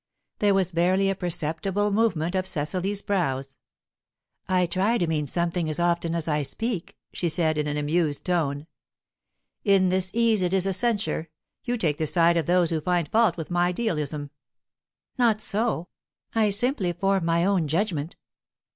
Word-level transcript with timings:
There 0.39 0.55
was 0.55 0.71
barely 0.71 1.11
a 1.11 1.15
perceptible 1.15 1.91
movement 1.91 2.33
of 2.33 2.47
Cecily's 2.47 3.03
brows. 3.03 3.55
"I 4.49 4.65
try 4.65 4.97
to 4.97 5.05
mean 5.05 5.27
something 5.27 5.69
as 5.69 5.79
often 5.79 6.15
as 6.15 6.27
I 6.27 6.41
speak," 6.41 6.97
she 7.13 7.29
said, 7.29 7.55
in 7.55 7.67
an 7.67 7.77
amused 7.77 8.25
tone. 8.25 8.65
"In 9.63 9.89
this 9.89 10.09
ease 10.11 10.41
it 10.41 10.55
is 10.55 10.65
a 10.65 10.73
censure. 10.73 11.29
You 11.65 11.77
take 11.77 11.97
the 11.97 12.07
side 12.07 12.35
of 12.37 12.47
those 12.47 12.71
who 12.71 12.81
find 12.81 13.09
fault 13.09 13.37
with 13.37 13.51
my 13.51 13.67
idealism." 13.67 14.31
"Not 15.19 15.39
so; 15.39 15.89
I 16.33 16.49
simply 16.49 16.93
form 16.93 17.23
my 17.25 17.45
own 17.45 17.67
judgment." 17.67 18.15
Mr. 18.15 18.19